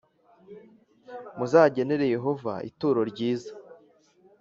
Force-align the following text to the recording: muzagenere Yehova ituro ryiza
muzagenere 1.37 2.03
Yehova 2.15 2.53
ituro 2.69 3.01
ryiza 3.11 3.51